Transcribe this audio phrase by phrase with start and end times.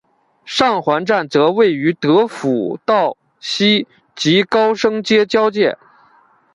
[0.45, 5.77] 上环站则位于德辅道西及高升街交界。